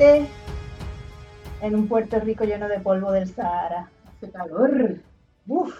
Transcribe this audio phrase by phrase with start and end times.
[0.00, 3.90] en un Puerto Rico lleno de polvo del Sahara.
[4.06, 5.00] Hace calor.
[5.48, 5.74] Uf.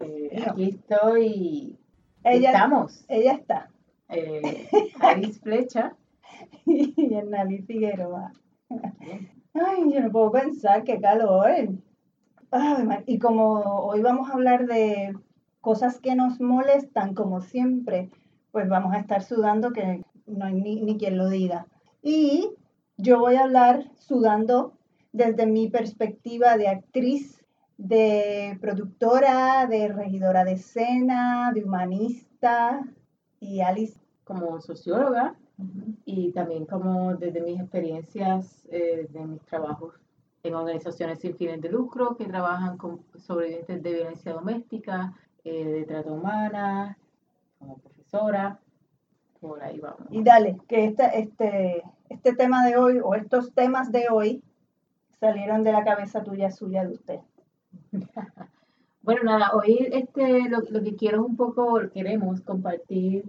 [0.00, 1.78] Eh, aquí estoy.
[2.24, 3.04] Ella, Estamos.
[3.08, 3.70] Ella está.
[4.08, 4.68] Eh,
[5.00, 5.94] Aris Flecha.
[6.66, 8.32] y Hernalí Figueroa.
[9.52, 11.68] Ay, yo no puedo pensar qué calor.
[12.50, 15.14] Ay, man, y como hoy vamos a hablar de
[15.60, 18.10] cosas que nos molestan, como siempre,
[18.50, 21.66] pues vamos a estar sudando que no hay ni, ni quien lo diga.
[22.02, 22.50] Y
[22.96, 24.72] yo voy a hablar sudando
[25.12, 27.44] desde mi perspectiva de actriz,
[27.76, 32.82] de productora, de regidora de escena, de humanista
[33.40, 33.98] y Alice.
[34.24, 35.34] como socióloga
[36.04, 39.94] y también como desde mis experiencias eh, de mis trabajos
[40.42, 45.84] en organizaciones sin fines de lucro que trabajan con sobrevivientes de violencia doméstica, eh, de
[45.84, 46.98] trata humana,
[47.58, 48.58] como profesora,
[49.40, 50.06] por ahí vamos.
[50.10, 51.82] Y dale, que este, este,
[52.12, 54.42] este tema de hoy o estos temas de hoy
[55.20, 57.20] salieron de la cabeza tuya, suya, de usted.
[59.04, 63.24] Bueno, nada, hoy este, lo, lo que quiero es un poco, queremos compartir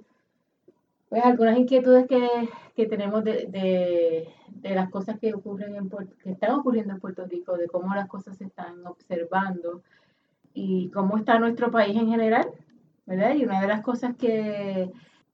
[1.10, 2.28] pues algunas inquietudes que,
[2.76, 7.26] que tenemos de, de, de las cosas que ocurren en que están ocurriendo en Puerto
[7.26, 9.82] Rico, de cómo las cosas se están observando
[10.54, 12.48] y cómo está nuestro país en general,
[13.08, 13.36] ¿verdad?
[13.36, 14.92] Y una de las cosas que,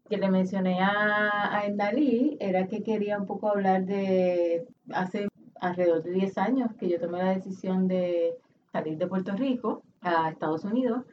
[0.10, 5.28] que le mencioné a, a Endalí era que quería un poco hablar de hace
[5.62, 8.36] alrededor de 10 años que yo tomé la decisión de
[8.72, 11.04] salir de Puerto Rico a Estados Unidos,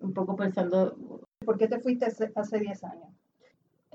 [0.00, 0.96] un poco pensando,
[1.44, 3.08] ¿Por qué te fuiste hace hace 10 años?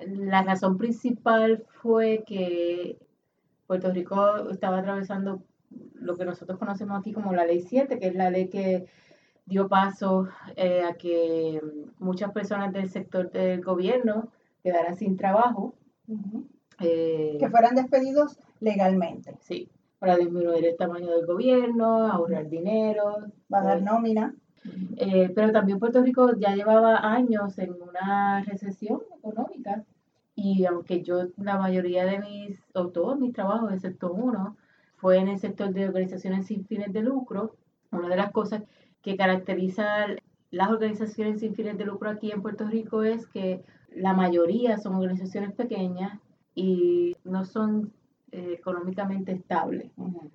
[0.05, 2.99] la razón principal fue que
[3.65, 5.41] Puerto Rico estaba atravesando
[5.95, 8.85] lo que nosotros conocemos aquí como la Ley 7, que es la ley que
[9.47, 11.61] dio paso eh, a que
[11.97, 14.29] muchas personas del sector del gobierno
[14.67, 15.73] quedaran sin trabajo.
[16.07, 16.45] Ujú.
[16.79, 19.35] eh, Que fueran despedidos legalmente.
[19.39, 19.69] sí,
[19.99, 23.17] para disminuir el tamaño del gobierno, ahorrar dinero.
[23.49, 24.35] Bajar pues, nómina.
[24.97, 29.85] Eh, pero también Puerto Rico ya llevaba años en una recesión económica
[30.35, 34.57] y aunque yo la mayoría de mis, o todos mis trabajos, excepto uno,
[34.97, 37.55] fue en el sector de organizaciones sin fines de lucro,
[37.91, 38.63] una de las cosas
[39.01, 40.07] que caracteriza
[40.51, 43.63] las organizaciones sin fines de lucro aquí en Puerto Rico es que
[43.95, 46.19] la mayoría son organizaciones pequeñas
[46.55, 47.93] y no son
[48.31, 49.91] eh, económicamente estables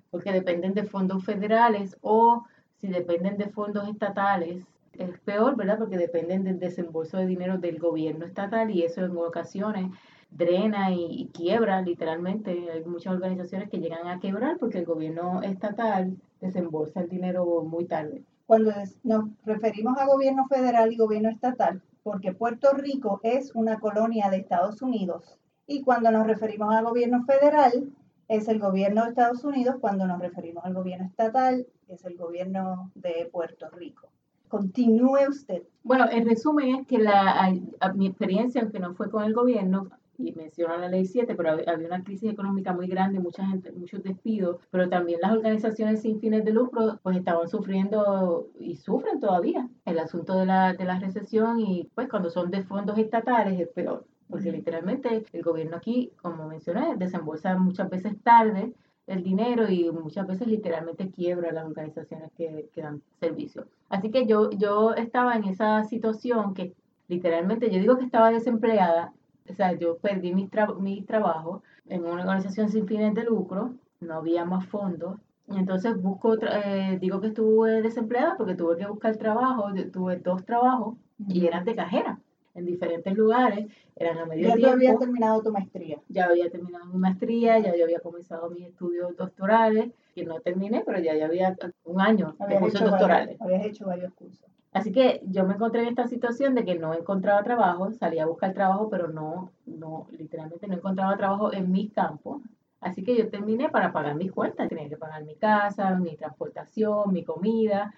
[0.09, 2.45] porque dependen de fondos federales o
[2.77, 4.63] si dependen de fondos estatales,
[4.93, 5.77] es peor, ¿verdad?
[5.77, 9.91] Porque dependen del desembolso de dinero del gobierno estatal y eso en ocasiones
[10.29, 12.69] drena y, y quiebra literalmente.
[12.71, 17.85] Hay muchas organizaciones que llegan a quebrar porque el gobierno estatal desembolsa el dinero muy
[17.85, 18.23] tarde.
[18.45, 18.71] Cuando
[19.03, 24.37] nos referimos a gobierno federal y gobierno estatal, porque Puerto Rico es una colonia de
[24.37, 25.39] Estados Unidos.
[25.65, 27.91] Y cuando nos referimos al gobierno federal,
[28.27, 29.77] es el gobierno de Estados Unidos.
[29.79, 34.09] Cuando nos referimos al gobierno estatal, es el gobierno de Puerto Rico.
[34.49, 35.63] Continúe usted.
[35.83, 37.51] Bueno, el resumen es que la,
[37.95, 41.67] mi experiencia, aunque no fue con el gobierno, y menciona la ley 7, pero hab-
[41.67, 46.19] había una crisis económica muy grande, mucha gente, muchos despidos, pero también las organizaciones sin
[46.19, 50.99] fines de lucro pues estaban sufriendo y sufren todavía el asunto de la, de la
[50.99, 56.11] recesión y pues cuando son de fondos estatales es peor, porque literalmente el gobierno aquí,
[56.21, 58.73] como mencioné, desembolsa muchas veces tarde
[59.07, 63.65] el dinero y muchas veces literalmente quiebra las organizaciones que, que dan servicio.
[63.89, 66.73] Así que yo, yo estaba en esa situación que
[67.07, 69.13] literalmente yo digo que estaba desempleada,
[69.49, 73.73] o sea, yo perdí mi, tra- mi trabajo en una organización sin fines de lucro,
[73.99, 75.17] no había más fondos.
[75.47, 76.61] Y entonces busco, otra-
[76.93, 80.95] eh, digo que estuve desempleada porque tuve que buscar trabajo, yo tuve dos trabajos
[81.27, 82.19] y eran de cajera
[82.55, 83.65] en diferentes lugares,
[83.95, 85.97] eran a medio Ya tiempo habías terminado tu maestría.
[86.07, 90.83] ya había terminado mi maestría, ya yo había comenzado mis estudios doctorales, que no terminé,
[90.85, 91.55] pero ya, ya había
[91.85, 93.39] un año de Habías cursos hecho, doctorales.
[93.39, 94.45] varios, habías hecho varios cursos.
[94.73, 98.27] Así que yo me encontré en esta situación de que no encontraba trabajo, salía a
[98.27, 102.41] buscar trabajo, pero no, no, literalmente no encontraba trabajo en mis campos.
[102.81, 107.13] Así que yo terminé para pagar mis cuentas, tenía que pagar mi casa, mi transportación,
[107.13, 107.93] mi comida,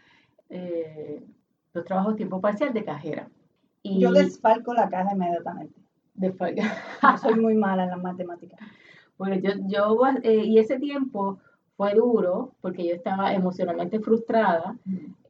[0.49, 1.23] eh,
[1.73, 3.29] los trabajos tiempo parcial de cajera.
[3.81, 5.79] Y Yo desfalco la caja inmediatamente.
[6.13, 8.59] de- Yo soy muy mala en las matemáticas.
[9.17, 11.39] Bueno, yo, yo eh, y ese tiempo
[11.77, 14.77] fue duro porque yo estaba emocionalmente frustrada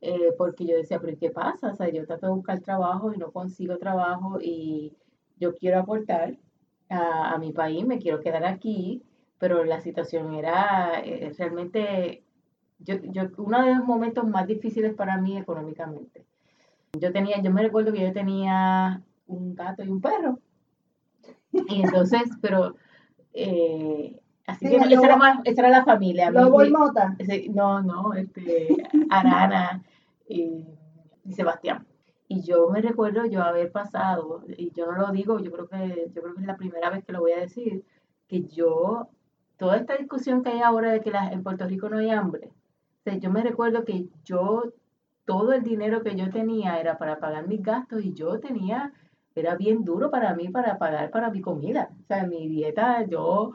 [0.02, 1.72] eh, porque yo decía, pero ¿y ¿qué pasa?
[1.72, 4.94] O sea, yo trato de buscar trabajo y no consigo trabajo y
[5.40, 6.38] yo quiero aportar
[6.90, 9.02] a, a mi país, me quiero quedar aquí,
[9.40, 12.24] pero la situación era eh, realmente,
[12.80, 16.26] yo, yo, uno de los momentos más difíciles para mí económicamente.
[17.00, 20.40] Yo tenía, yo me recuerdo que yo tenía un gato y un perro.
[21.52, 22.76] Y entonces, pero
[23.34, 26.30] eh, Así que esa, era más, esa era la familia.
[26.30, 27.16] ¿Lobo y Mota?
[27.54, 28.76] no, no, este,
[29.10, 29.84] Arana
[30.28, 30.66] y,
[31.32, 31.86] Sebastián.
[32.28, 36.12] Y yo me recuerdo yo haber pasado, y yo no lo digo, yo creo que,
[36.14, 37.84] yo creo que es la primera vez que lo voy a decir,
[38.28, 39.10] que yo,
[39.58, 42.52] toda esta discusión que hay ahora de que en Puerto Rico no hay hambre,
[43.20, 44.74] yo me recuerdo que yo,
[45.26, 48.94] todo el dinero que yo tenía era para pagar mis gastos y yo tenía,
[49.36, 51.90] era bien duro para mí para pagar para mi comida.
[52.04, 53.54] O sea, mi dieta, yo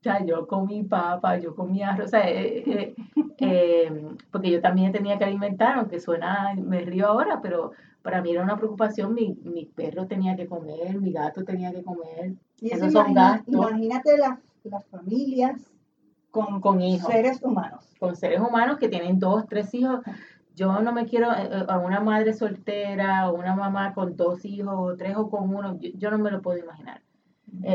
[0.00, 2.94] o sea, yo comí papa, yo comí arroz, o sea, eh, eh,
[3.36, 8.30] em, porque yo también tenía que alimentar, aunque suena, me río ahora, pero para mí
[8.30, 12.32] era una preocupación, mi, mi perro tenía que comer, mi gato tenía que comer.
[12.62, 13.54] Y eso son gastos.
[13.54, 15.70] Imagínate las, las familias
[16.30, 17.12] con, con hijos.
[17.12, 17.84] seres humanos.
[17.98, 20.00] Con seres humanos que tienen dos, tres hijos.
[20.56, 24.74] Yo no me quiero eh, a una madre soltera o una mamá con dos hijos
[24.74, 27.02] o tres o con uno, yo, no me lo puedo imaginar.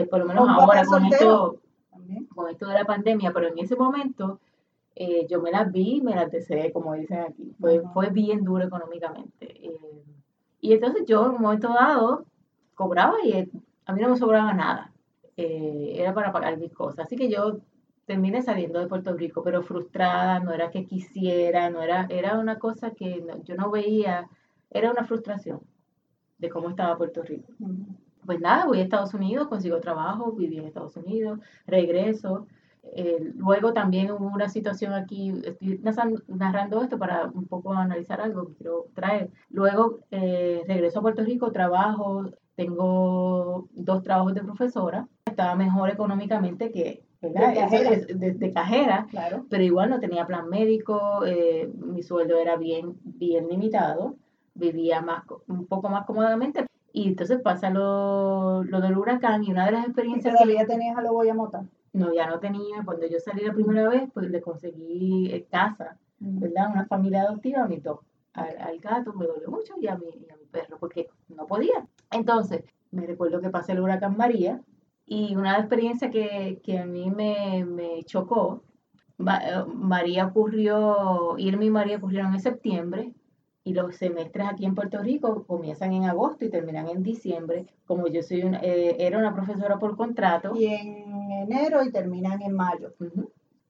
[0.10, 1.62] por lo menos ahora con esto
[2.34, 4.40] con esto de la pandemia, pero en ese momento
[4.96, 7.54] eh, yo me las vi, me las deseé, como dicen aquí.
[7.60, 9.68] Fue, fue bien duro económicamente.
[9.68, 10.04] Eh,
[10.62, 12.26] y entonces yo en un momento dado
[12.76, 13.50] cobraba y eh,
[13.86, 14.92] a mí no me sobraba nada.
[15.36, 17.06] era para pagar mis cosas.
[17.06, 17.60] Así que yo
[18.06, 22.60] terminé saliendo de Puerto Rico, pero frustrada, no era que quisiera, no era, era una
[22.60, 24.30] cosa que yo no veía,
[24.70, 25.62] era una frustración
[26.38, 27.52] de cómo estaba Puerto Rico
[28.26, 32.48] pues nada, voy a Estados Unidos, consigo trabajo, viví en Estados Unidos, regreso.
[32.94, 35.82] Eh, luego también hubo una situación aquí, estoy
[36.28, 39.32] narrando esto para un poco analizar algo que quiero traer.
[39.50, 46.72] Luego eh, regreso a Puerto Rico, trabajo, tengo dos trabajos de profesora, estaba mejor económicamente
[46.72, 49.46] que de cajera, claro.
[49.50, 54.16] pero igual no tenía plan médico, eh, mi sueldo era bien, bien limitado,
[54.54, 59.66] vivía más, un poco más cómodamente, y entonces pasa lo, lo del huracán y una
[59.66, 60.34] de las experiencias...
[60.34, 61.66] ¿Y todavía tenías a los Boyamota?
[61.92, 62.84] No, ya no tenía.
[62.86, 66.72] Cuando yo salí la primera vez, pues le conseguí eh, casa, ¿verdad?
[66.72, 68.00] Una familia adoptiva a mi top.
[68.32, 71.86] Al, gato me dolió mucho y a, mi, y a mi perro, porque no podía.
[72.12, 74.62] Entonces, me recuerdo que pasé el huracán María
[75.06, 78.64] y una experiencia que, que a mí me, me chocó,
[79.20, 83.12] eh, María ocurrió, Irma y María ocurrieron en septiembre,
[83.66, 87.66] y los semestres aquí en Puerto Rico comienzan en agosto y terminan en diciembre.
[87.86, 90.56] Como yo soy una, eh, era una profesora por contrato.
[90.56, 92.94] Y en enero y terminan en mayo.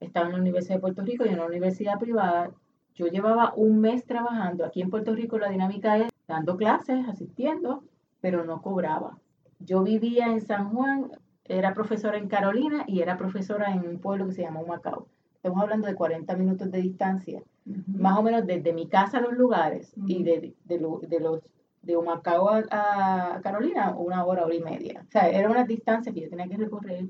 [0.01, 2.51] Estaba en la Universidad de Puerto Rico y en una universidad privada.
[2.93, 4.65] Yo llevaba un mes trabajando.
[4.65, 7.85] Aquí en Puerto Rico la dinámica es dando clases, asistiendo,
[8.19, 9.17] pero no cobraba.
[9.59, 11.09] Yo vivía en San Juan,
[11.45, 15.07] era profesora en Carolina y era profesora en un pueblo que se llama Humacao.
[15.45, 17.43] Estamos hablando de 40 minutos de distancia
[17.85, 21.43] más o menos desde mi casa a los lugares y de, de, de, los
[21.83, 25.03] de Humacao a, Carolina, una hora, hora y media.
[25.07, 27.05] O sea, era una distancia que yo tenía que recorrer.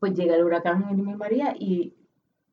[0.00, 1.94] Pues llega el huracán Irma María y,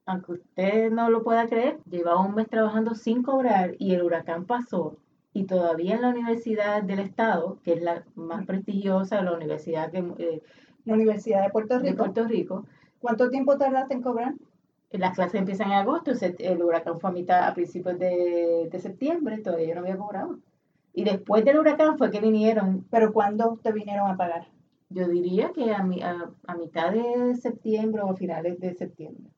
[0.05, 4.45] aunque usted no lo pueda creer, llevaba un mes trabajando sin cobrar y el huracán
[4.45, 4.95] pasó.
[5.33, 10.05] Y todavía en la Universidad del Estado, que es la más prestigiosa, la universidad que...
[10.19, 10.43] Eh,
[10.85, 11.89] la Universidad de Puerto Rico.
[11.89, 12.65] De Puerto Rico.
[12.99, 14.33] ¿Cuánto tiempo tardaste en cobrar?
[14.91, 19.67] Las clases empiezan en agosto, el huracán fue a mitad, a principios de, septiembre, todavía
[19.67, 20.39] yo no había cobrado.
[20.93, 22.85] Y después del huracán fue que vinieron.
[22.89, 24.47] ¿Pero cuándo te vinieron a pagar?
[24.89, 25.85] Yo diría que a,
[26.47, 29.31] a, mitad de septiembre o finales de septiembre.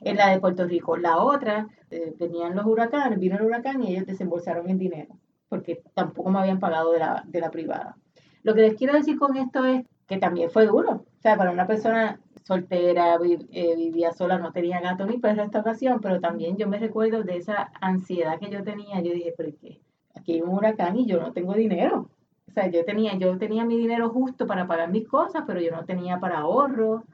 [0.00, 0.96] En la de Puerto Rico.
[0.96, 5.18] La otra, eh, venían los huracanes, vino el huracán y ellos desembolsaron el dinero,
[5.48, 7.96] porque tampoco me habían pagado de la, de la privada.
[8.44, 11.04] Lo que les quiero decir con esto es que también fue duro.
[11.24, 13.14] O sea, para una persona soltera,
[13.50, 17.22] eh, vivía sola, no tenía gato ni perro esta ocasión, pero también yo me recuerdo
[17.22, 19.00] de esa ansiedad que yo tenía.
[19.00, 19.80] Yo dije, pero qué?
[20.14, 22.10] Aquí hay un huracán y yo no tengo dinero.
[22.46, 25.70] O sea, yo tenía, yo tenía mi dinero justo para pagar mis cosas, pero yo
[25.70, 27.04] no tenía para ahorro.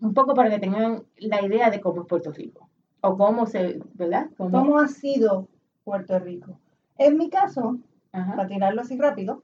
[0.00, 2.68] Un poco para que tengan la idea de cómo es Puerto Rico.
[3.00, 4.30] O cómo se, ¿verdad?
[4.36, 5.48] ¿Cómo, ha sido
[5.82, 6.60] Puerto Rico?
[6.96, 7.76] En mi caso,
[8.12, 9.42] para tirarlo así rápido,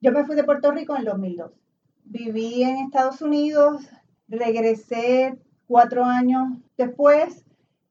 [0.00, 1.65] yo me fui de Puerto Rico en el 2002.
[2.08, 3.88] Viví en Estados Unidos
[4.28, 7.44] Regresé cuatro años después,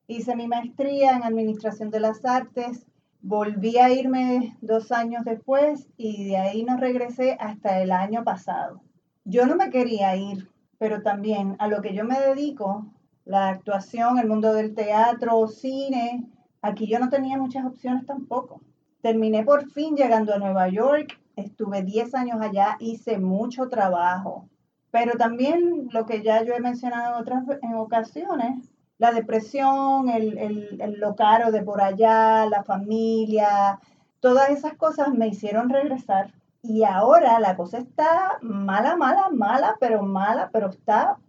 [0.05, 2.85] hice mi maestría en Administración de las Artes,
[3.21, 8.81] volví a irme dos años después y de ahí no regresé hasta el año pasado.
[9.23, 12.85] Yo no me quería ir, pero también a lo que yo me dedico,
[13.23, 16.27] la actuación, el mundo del teatro, cine,
[16.61, 18.59] aquí yo no tenía muchas opciones tampoco.
[19.05, 24.49] Terminé por fin llegando a Nueva York, estuve 10 años allá, hice mucho trabajo,
[24.89, 30.39] pero también lo que ya yo he mencionado en otras en ocasiones, la depresión, el,
[30.39, 33.79] el, lo caro de por allá, la familia,
[34.21, 36.33] todas esas cosas me hicieron regresar.
[36.63, 41.19] Y ahora la cosa está mala, mala, mala, pero mala, pero está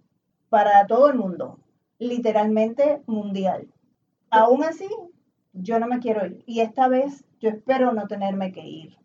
[0.49, 1.59] para todo el mundo.
[1.99, 3.69] literalmente mundial.
[4.31, 4.89] Aún así,
[5.53, 6.43] yo no me quiero ir.
[6.47, 8.97] Y esta vez yo espero no tenerme que ir,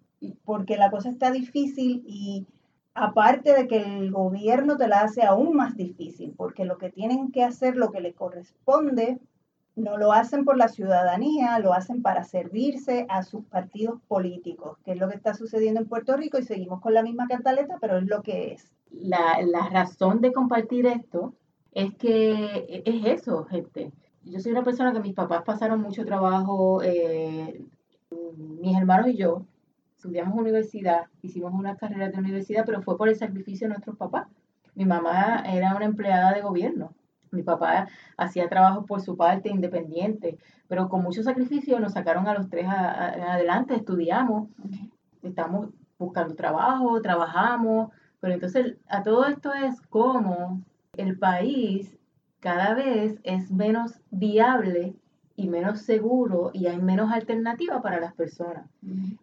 [0.45, 2.47] porque la cosa está difícil y
[2.93, 7.31] aparte de que el gobierno te la hace aún más difícil, porque lo que tienen
[7.31, 9.19] que hacer, lo que le corresponde,
[9.75, 14.91] no lo hacen por la ciudadanía, lo hacen para servirse a sus partidos políticos, que
[14.91, 17.97] es lo que está sucediendo en Puerto Rico y seguimos con la misma cantaleta, pero
[17.97, 18.71] es lo que es.
[18.91, 21.33] La, la razón de compartir esto
[21.71, 23.93] es que es eso, gente.
[24.23, 27.65] Yo soy una persona que mis papás pasaron mucho trabajo, eh,
[28.37, 29.45] mis hermanos y yo
[29.95, 34.27] estudiamos universidad, hicimos una carrera de universidad, pero fue por el sacrificio de nuestros papás.
[34.73, 36.93] Mi mamá era una empleada de gobierno,
[37.31, 37.87] mi papá
[38.17, 40.37] hacía trabajo por su parte independiente,
[40.67, 44.49] pero con mucho sacrificio nos sacaron a los tres adelante, estudiamos,
[45.21, 50.61] estamos buscando trabajo, trabajamos, pero entonces a todo esto es como
[50.97, 51.97] el país
[52.39, 54.95] cada vez es menos viable
[55.35, 58.65] y menos seguro y hay menos alternativa para las personas,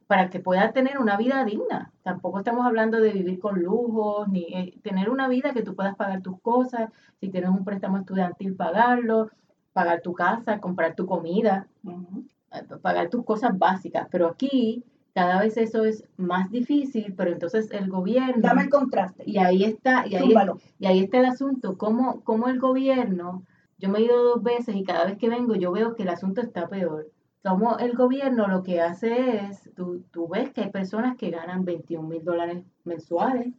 [0.07, 1.93] para que puedan tener una vida digna.
[2.03, 5.97] Tampoco estamos hablando de vivir con lujos, ni eh, tener una vida que tú puedas
[5.97, 9.31] pagar tus cosas, si tienes un préstamo estudiantil, pagarlo,
[9.73, 14.09] pagar tu casa, comprar tu comida, eh, pagar tus cosas básicas.
[14.11, 14.85] Pero aquí
[15.15, 18.41] cada vez eso es más difícil, pero entonces el gobierno...
[18.41, 19.25] Dame el contraste.
[19.27, 20.33] Y ahí está, y ahí,
[20.79, 23.43] y ahí está el asunto, cómo, cómo el gobierno,
[23.79, 26.09] yo me he ido dos veces y cada vez que vengo yo veo que el
[26.09, 27.11] asunto está peor.
[27.43, 31.65] Como el gobierno lo que hace es, tú, tú ves que hay personas que ganan
[31.65, 33.55] 21 mil dólares mensuales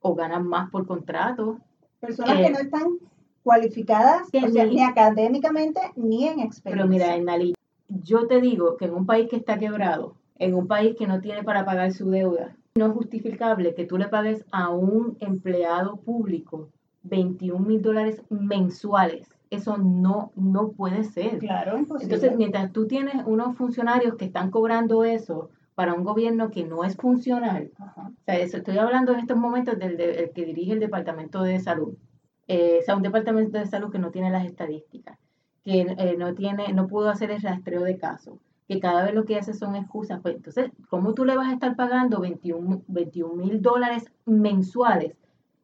[0.00, 1.58] o ganan más por contrato.
[2.00, 2.98] Personas que eh, no están
[3.42, 6.62] cualificadas ni, académicamente ni en experiencia.
[6.72, 7.54] Pero mira, Enali,
[7.88, 11.20] yo te digo que en un país que está quebrado, en un país que no
[11.20, 12.56] tiene para pagar su deuda.
[12.74, 16.70] No es justificable que tú le pagues a un empleado público
[17.02, 19.28] 21 mil dólares mensuales.
[19.52, 21.38] Eso no, no puede ser.
[21.38, 22.14] Claro, imposible.
[22.14, 26.84] Entonces, mientras tú tienes unos funcionarios que están cobrando eso para un gobierno que no
[26.84, 31.42] es funcional, o sea, eso, estoy hablando en estos momentos del, que dirige el Departamento
[31.42, 31.94] de Salud,
[32.48, 35.18] eh, o sea, un Departamento de Salud que no tiene las estadísticas,
[35.62, 39.26] que eh, no, tiene, no pudo hacer el rastreo de casos, que cada vez lo
[39.26, 40.20] que hace son excusas.
[40.22, 45.14] Pues entonces, ¿cómo tú le vas a estar pagando 21 mil dólares mensuales?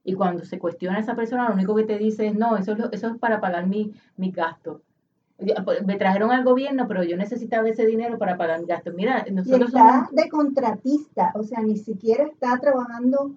[0.09, 2.73] Y cuando se cuestiona a esa persona, lo único que te dice es, no, eso
[2.73, 4.81] es, eso es para pagar mi, mi gasto.
[5.67, 8.91] Pues, me trajeron al gobierno, pero yo necesitaba ese dinero para pagar mi gasto.
[8.95, 13.33] Mira, nosotros está de contratista, o sea, ni siquiera está trabajando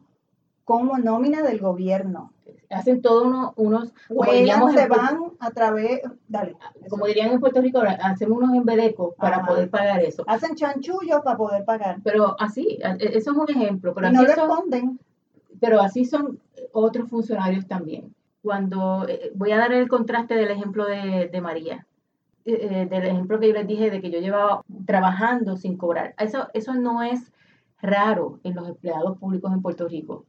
[0.63, 2.31] como nómina del gobierno.
[2.69, 3.93] Hacen todos uno, unos...
[4.07, 5.99] Como se van a través...
[6.29, 6.55] Dale.
[6.89, 10.23] Como dirían en Puerto Rico, hacemos unos embedecos para poder pagar eso.
[10.25, 11.97] Hacen chanchullos para poder pagar.
[12.01, 13.93] Pero así, e, eso es un ejemplo.
[13.93, 14.97] Pero no responden.
[15.61, 16.41] Pero así son
[16.73, 18.13] otros funcionarios también.
[18.41, 21.87] Cuando eh, voy a dar el contraste del ejemplo de, de María,
[22.43, 26.15] eh, eh, del ejemplo que yo les dije de que yo llevaba trabajando sin cobrar.
[26.17, 27.31] Eso, eso no es
[27.79, 30.25] raro en los empleados públicos en Puerto Rico.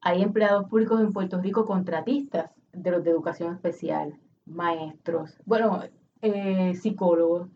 [0.00, 4.14] Hay empleados públicos en Puerto Rico contratistas de los de educación especial,
[4.46, 5.82] maestros, bueno,
[6.22, 7.48] eh, psicólogos,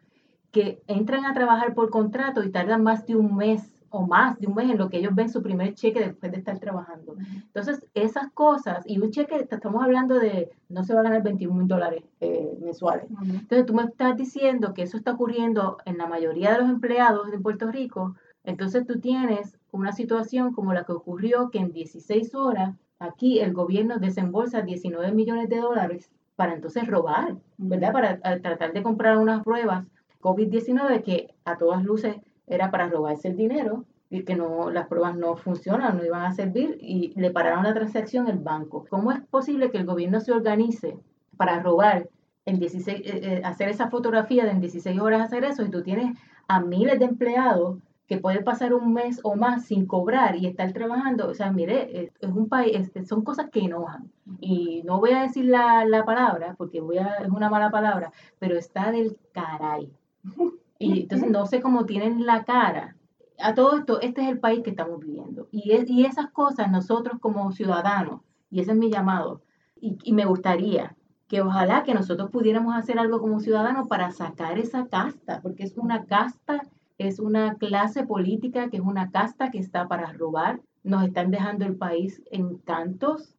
[0.50, 4.46] que entran a trabajar por contrato y tardan más de un mes o más de
[4.46, 7.14] un mes en lo que ellos ven su primer cheque después de estar trabajando.
[7.34, 11.54] Entonces, esas cosas, y un cheque, estamos hablando de, no se va a ganar 21
[11.54, 13.06] mil dólares eh, mensuales.
[13.22, 17.30] Entonces, tú me estás diciendo que eso está ocurriendo en la mayoría de los empleados
[17.30, 22.34] de Puerto Rico, entonces tú tienes una situación como la que ocurrió, que en 16
[22.34, 27.92] horas aquí el gobierno desembolsa 19 millones de dólares para entonces robar, ¿verdad?
[27.92, 29.86] Para tratar de comprar unas pruebas
[30.20, 35.16] COVID-19 que a todas luces era para robarse el dinero y que no, las pruebas
[35.16, 38.84] no funcionan, no iban a servir y le pararon la transacción el banco.
[38.90, 40.98] ¿Cómo es posible que el gobierno se organice
[41.36, 42.08] para robar
[42.44, 45.82] en 16, eh, eh, hacer esa fotografía de en 16 horas hacer eso y tú
[45.82, 46.18] tienes
[46.48, 50.70] a miles de empleados que puede pasar un mes o más sin cobrar y estar
[50.72, 54.10] trabajando, o sea, mire, es, un país, son cosas que enojan.
[54.40, 58.58] Y no voy a decir la, palabra, porque voy a, es una mala palabra, pero
[58.58, 59.90] está del caray.
[60.82, 62.96] Y entonces no sé cómo tienen la cara.
[63.38, 65.48] A todo esto, este es el país que estamos viviendo.
[65.50, 68.20] Y, es, y esas cosas nosotros como ciudadanos,
[68.50, 69.42] y ese es mi llamado,
[69.80, 70.96] y, y me gustaría
[71.28, 75.76] que ojalá que nosotros pudiéramos hacer algo como ciudadanos para sacar esa casta, porque es
[75.78, 76.62] una casta
[76.98, 80.60] es una clase política que es una casta que está para robar.
[80.84, 83.34] Nos están dejando el país en cantos.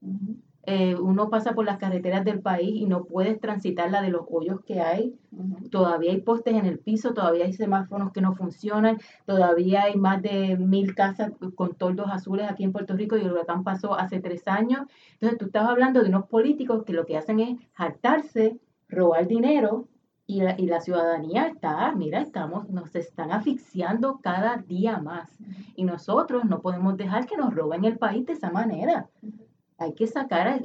[0.65, 4.25] Eh, uno pasa por las carreteras del país y no puedes transitar la de los
[4.29, 5.13] hoyos que hay.
[5.69, 10.21] Todavía hay postes en el piso, todavía hay semáforos que no funcionan, todavía hay más
[10.21, 14.21] de mil casas con toldos azules aquí en Puerto Rico y el huracán pasó hace
[14.21, 14.87] tres años.
[15.13, 19.89] Entonces tú estás hablando de unos políticos que lo que hacen es hartarse, robar dinero
[20.25, 25.29] y la, y la, ciudadanía está, mira, estamos, nos están asfixiando cada día más.
[25.75, 29.09] Y nosotros no podemos dejar que nos roben el país de esa manera.
[29.77, 30.59] Hay que sacar, a,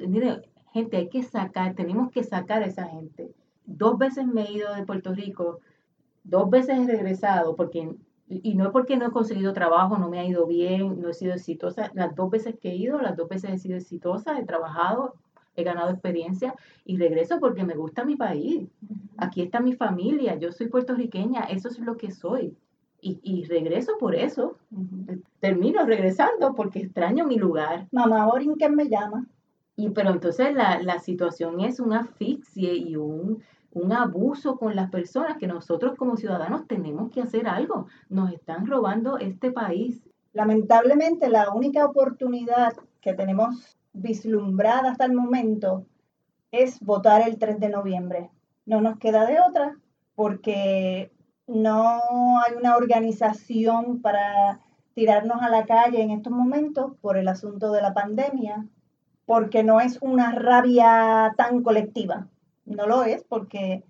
[0.72, 3.32] gente, hay que sacar, tenemos que sacar a esa gente.
[3.64, 5.60] Dos veces me he ido de Puerto Rico,
[6.24, 7.90] dos veces he regresado, porque,
[8.28, 11.14] y no es porque no he conseguido trabajo, no me ha ido bien, no he
[11.14, 11.90] sido exitosa.
[11.94, 15.14] Las dos veces que he ido, las dos veces he sido exitosa, he trabajado,
[15.56, 18.68] he ganado experiencia y regreso porque me gusta mi país.
[19.16, 22.56] Aquí está mi familia, yo soy puertorriqueña, eso es lo que soy.
[23.00, 24.58] Y, y regreso por eso.
[25.40, 27.86] Termino regresando porque extraño mi lugar.
[27.92, 28.28] Mamá
[28.58, 29.26] ¿quién me llama.
[29.76, 34.90] Y pero entonces la, la situación es un asfixie y un, un abuso con las
[34.90, 37.86] personas que nosotros como ciudadanos tenemos que hacer algo.
[38.08, 40.02] Nos están robando este país.
[40.32, 45.86] Lamentablemente la única oportunidad que tenemos vislumbrada hasta el momento
[46.50, 48.30] es votar el 3 de noviembre.
[48.66, 49.76] No nos queda de otra
[50.14, 51.12] porque
[51.48, 54.60] no hay una organización para
[54.94, 58.66] tirarnos a la calle en estos momentos por el asunto de la pandemia,
[59.24, 62.28] porque no es una rabia tan colectiva.
[62.64, 63.82] No lo es porque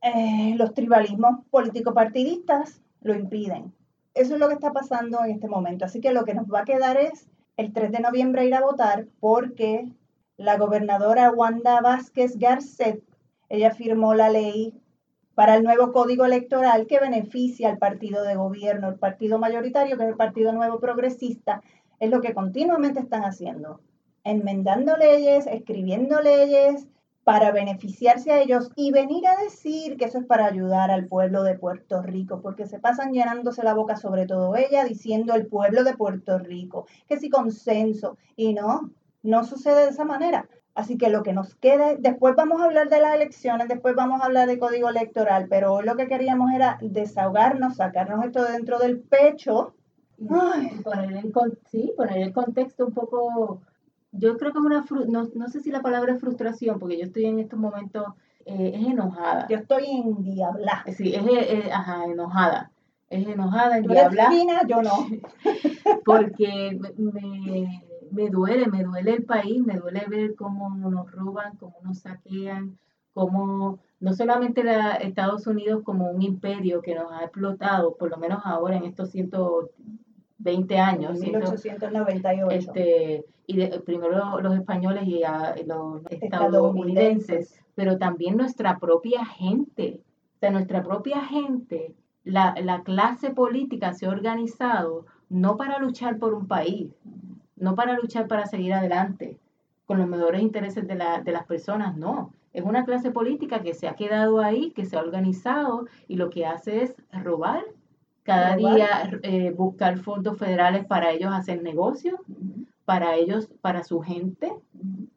[0.00, 3.72] eh, los tribalismos político-partidistas lo impiden.
[4.14, 5.84] Eso es lo que está pasando en este momento.
[5.84, 8.60] Así que lo que nos va a quedar es el 3 de noviembre ir a
[8.60, 9.88] votar porque
[10.36, 13.02] la gobernadora Wanda Vázquez Garcet,
[13.48, 14.74] ella firmó la ley
[15.42, 20.04] para el nuevo código electoral que beneficia al partido de gobierno, el partido mayoritario, que
[20.04, 21.64] es el Partido Nuevo Progresista,
[21.98, 23.80] es lo que continuamente están haciendo,
[24.22, 26.86] enmendando leyes, escribiendo leyes
[27.24, 31.42] para beneficiarse a ellos y venir a decir que eso es para ayudar al pueblo
[31.42, 35.82] de Puerto Rico, porque se pasan llenándose la boca sobre todo ella diciendo el pueblo
[35.82, 38.92] de Puerto Rico, que si consenso, y no,
[39.24, 40.48] no sucede de esa manera.
[40.74, 44.22] Así que lo que nos queda, después vamos a hablar de las elecciones, después vamos
[44.22, 48.78] a hablar de código electoral, pero hoy lo que queríamos era desahogarnos, sacarnos esto dentro
[48.78, 49.74] del pecho.
[50.26, 51.32] Poner, en,
[51.70, 53.60] sí, poner el contexto un poco,
[54.12, 57.04] yo creo que es una, no, no sé si la palabra es frustración, porque yo
[57.04, 58.06] estoy en estos momentos,
[58.46, 59.46] eh, es enojada.
[59.48, 60.84] Yo estoy en diabla.
[60.96, 62.70] Sí, es, es ajá, enojada.
[63.10, 64.30] Es enojada, en diabla.
[64.66, 65.06] yo no.
[66.06, 71.76] porque me me duele, me duele el país, me duele ver cómo nos roban, cómo
[71.82, 72.78] nos saquean,
[73.14, 78.16] cómo no solamente la, Estados Unidos como un imperio que nos ha explotado, por lo
[78.16, 81.18] menos ahora en estos 120 años.
[81.18, 82.50] 1898.
[82.50, 85.22] Este, y primero los españoles y
[85.66, 90.00] los estadounidenses, pero también nuestra propia gente,
[90.36, 91.94] o sea, nuestra propia gente,
[92.24, 96.90] la, la clase política se ha organizado no para luchar por un país,
[97.62, 99.38] no para luchar para seguir adelante
[99.86, 102.32] con los mejores intereses de, la, de las personas, no.
[102.52, 106.28] Es una clase política que se ha quedado ahí, que se ha organizado y lo
[106.28, 107.64] que hace es robar,
[108.24, 112.20] cada día eh, buscar fondos federales para ellos hacer negocios,
[112.84, 114.52] para ellos, para su gente,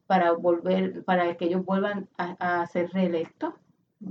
[0.08, 3.54] para volver, para que ellos vuelvan a, a ser reelectos.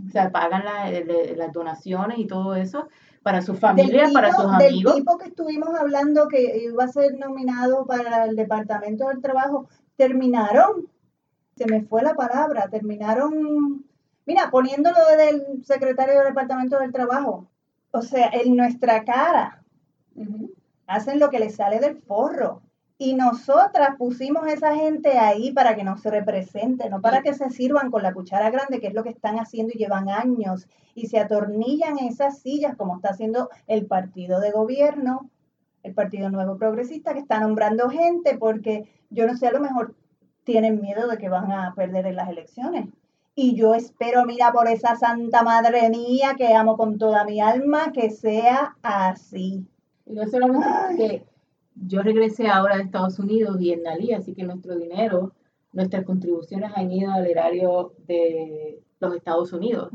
[0.06, 2.88] O sea, pagan las donaciones y todo eso
[3.24, 4.94] para su familia, para sus amigos.
[4.94, 9.66] Del tipo que estuvimos hablando que iba a ser nominado para el Departamento del Trabajo,
[9.96, 10.88] terminaron,
[11.56, 13.86] se me fue la palabra, terminaron,
[14.26, 17.48] mira, poniéndolo del secretario del Departamento del Trabajo.
[17.92, 19.64] O sea, en nuestra cara.
[20.86, 22.60] Hacen lo que les sale del forro.
[22.96, 27.50] Y nosotras pusimos a esa gente ahí para que nos represente, no para que se
[27.50, 31.08] sirvan con la cuchara grande, que es lo que están haciendo y llevan años, y
[31.08, 35.28] se atornillan esas sillas, como está haciendo el partido de gobierno,
[35.82, 39.94] el Partido Nuevo Progresista, que está nombrando gente, porque yo no sé, a lo mejor
[40.44, 42.88] tienen miedo de que van a perder en las elecciones.
[43.34, 47.90] Y yo espero, mira, por esa Santa Madre mía que amo con toda mi alma,
[47.92, 49.66] que sea así.
[50.06, 51.24] Y no solamente que
[51.74, 55.32] yo regresé ahora de Estados Unidos y en Nalí, así que nuestro dinero,
[55.72, 59.90] nuestras contribuciones han ido al erario de los Estados Unidos.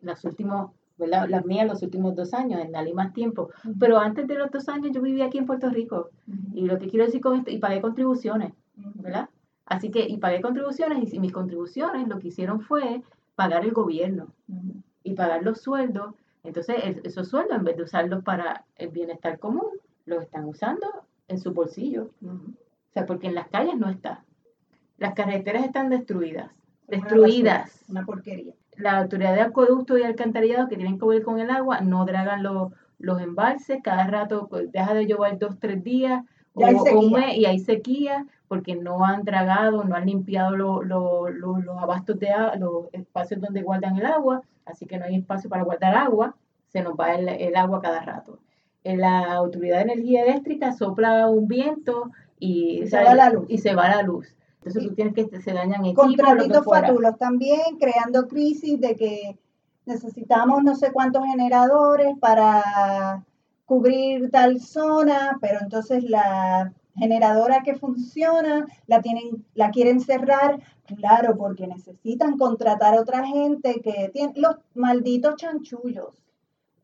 [0.00, 3.50] Las últimas, las mías los últimos dos años, en Nalí más tiempo.
[3.78, 6.10] Pero antes de los dos años yo vivía aquí en Puerto Rico.
[6.54, 9.28] Y lo que quiero decir con esto, y pagué contribuciones, ¿verdad?
[9.66, 13.02] Así que, y pagué contribuciones, y mis contribuciones lo que hicieron fue
[13.34, 14.28] pagar el gobierno
[15.02, 16.14] y pagar los sueldos.
[16.44, 19.70] Entonces, esos sueldos, en vez de usarlos para el bienestar común,
[20.04, 20.86] los están usando
[21.28, 22.10] en su bolsillo.
[22.22, 24.24] O sea, porque en las calles no está.
[24.98, 26.50] Las carreteras están destruidas,
[26.88, 27.84] destruidas.
[27.88, 28.54] Una, porquería.
[28.76, 32.42] La autoridad de acueducto y alcantarillado que tienen que ver con el agua no dragan
[32.42, 37.36] los, los embalses, cada rato pues, deja de llover dos, tres días o, un mes
[37.36, 43.40] y hay sequía porque no han dragado, no han limpiado los abastos de los espacios
[43.40, 46.36] donde guardan el agua, así que no hay espacio para guardar agua,
[46.68, 48.38] se nos va el, el agua cada rato.
[48.86, 53.46] En la Autoridad de Energía Eléctrica sopla un viento y, se va la luz.
[53.48, 54.36] Y se va la luz.
[54.58, 56.06] Entonces tú tienes que se dañan equipos.
[56.06, 59.38] Contratitos fatulos también, creando crisis de que
[59.86, 63.24] necesitamos no sé cuántos generadores para
[63.64, 70.60] cubrir tal zona, pero entonces la generadora que funciona la tienen la quieren cerrar,
[70.96, 76.25] claro, porque necesitan contratar a otra gente que tiene los malditos chanchullos.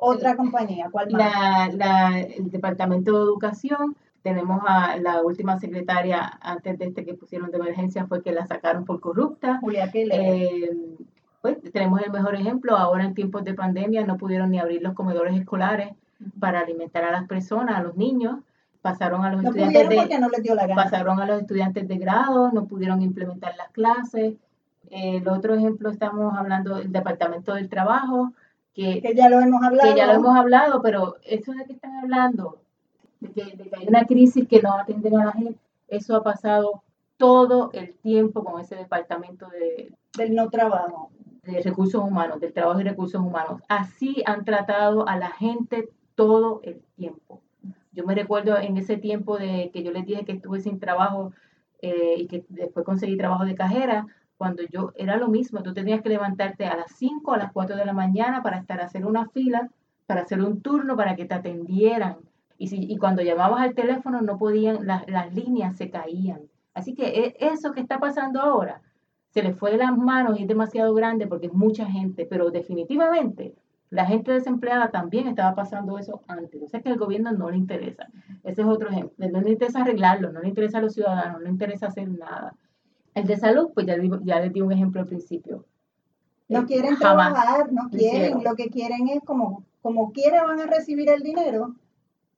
[0.04, 1.74] Otra compañía, ¿cuál más?
[1.74, 7.50] La, el Departamento de Educación tenemos a la última secretaria antes de este que pusieron
[7.50, 9.58] de emergencia fue que la sacaron por corrupta.
[9.60, 10.70] Julia eh,
[11.40, 14.94] pues tenemos el mejor ejemplo, ahora en tiempos de pandemia no pudieron ni abrir los
[14.94, 15.92] comedores escolares
[16.40, 18.38] para alimentar a las personas, a los niños.
[18.80, 20.82] Pasaron a los estudiantes de no les dio la gana.
[20.82, 24.34] pasaron a los estudiantes de grado, no pudieron implementar las clases.
[24.90, 28.32] el otro ejemplo estamos hablando del Departamento del Trabajo,
[28.74, 29.90] que, que ya lo hemos hablado.
[29.90, 32.58] Que ya lo hemos hablado, pero eso de que están hablando,
[33.20, 33.42] de que,
[33.76, 35.58] hay una crisis que no atienden a la gente,
[35.88, 36.82] eso ha pasado
[37.16, 41.10] todo el tiempo con ese departamento de, del no trabajo.
[41.42, 43.60] De recursos humanos, del trabajo y recursos humanos.
[43.66, 47.42] Así han tratado a la gente todo el tiempo.
[47.90, 51.32] Yo me recuerdo en ese tiempo de que yo les dije que estuve sin trabajo
[51.80, 54.06] eh, y que después conseguí trabajo de cajera,
[54.42, 57.76] cuando yo era lo mismo, tú tenías que levantarte a las 5, a las 4
[57.76, 59.70] de la mañana para estar a hacer una fila,
[60.04, 62.16] para hacer un turno, para que te atendieran.
[62.58, 66.40] Y, si, y cuando llamabas al teléfono no podían, las, las líneas se caían.
[66.74, 68.82] Así que e, eso que está pasando ahora,
[69.30, 72.50] se le fue de las manos y es demasiado grande porque es mucha gente, pero
[72.50, 73.54] definitivamente
[73.90, 76.60] la gente desempleada también estaba pasando eso antes.
[76.60, 78.08] O sea que al gobierno no le interesa.
[78.42, 79.28] Ese es otro ejemplo.
[79.30, 82.56] No le interesa arreglarlo, no le interesa a los ciudadanos, no le interesa hacer nada.
[83.14, 85.66] El de salud, pues ya, ya les di un ejemplo al principio.
[86.48, 90.66] No eh, quieren trabajar, no quieren, lo que quieren es como, como quiera van a
[90.66, 91.74] recibir el dinero,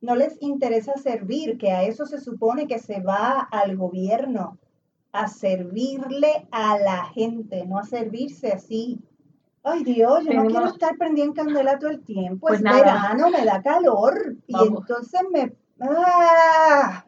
[0.00, 4.58] no les interesa servir, que a eso se supone que se va al gobierno,
[5.12, 8.98] a servirle a la gente, no a servirse así.
[9.62, 13.44] Ay Dios, yo no quiero estar prendiendo candela todo el tiempo, pues es verano, me
[13.44, 15.52] da calor y entonces me...
[15.80, 17.04] ¡Ah!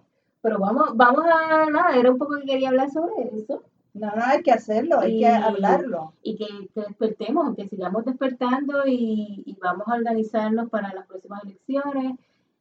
[0.47, 3.65] Pero vamos, vamos a nada, era un poco que quería hablar sobre eso.
[3.95, 6.13] No, no, hay que hacerlo, hay que hablarlo.
[6.23, 12.17] Y que, despertemos, que sigamos despertando y, y, vamos a organizarnos para las próximas elecciones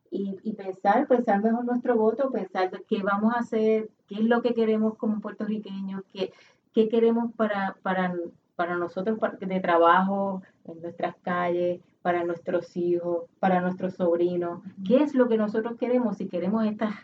[0.10, 4.42] y, y, pensar, pensar mejor nuestro voto, pensar qué vamos a hacer, qué es lo
[4.42, 6.34] que queremos como puertorriqueños, qué,
[6.74, 8.16] qué queremos para, para,
[8.56, 15.14] para nosotros de trabajo en nuestras calles, para nuestros hijos, para nuestros sobrinos, qué es
[15.14, 16.96] lo que nosotros queremos, si queremos estas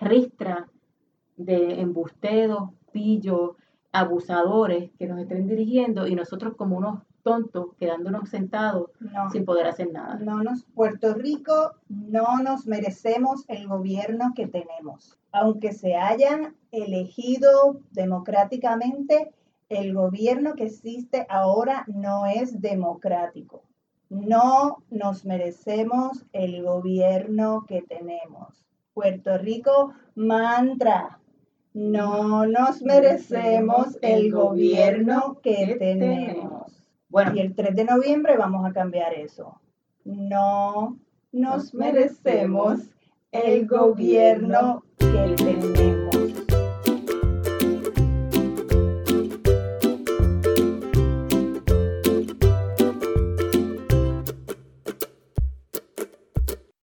[0.00, 0.68] ristras
[1.36, 3.52] de embusteros, pillos,
[3.92, 8.90] abusadores que nos estén dirigiendo y nosotros como unos tontos quedándonos sentados
[9.32, 10.16] sin poder hacer nada.
[10.16, 15.18] No nos, Puerto Rico no nos merecemos el gobierno que tenemos.
[15.32, 19.32] Aunque se hayan elegido democráticamente,
[19.68, 23.62] el gobierno que existe ahora no es democrático.
[24.08, 28.67] No nos merecemos el gobierno que tenemos.
[28.98, 31.20] Puerto Rico, mantra.
[31.72, 36.84] No nos merecemos el gobierno que tenemos.
[37.08, 39.60] Bueno, y el 3 de noviembre vamos a cambiar eso.
[40.04, 40.98] No
[41.30, 42.90] nos merecemos
[43.30, 45.97] el gobierno que tenemos.